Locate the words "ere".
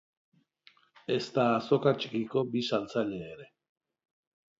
3.35-3.47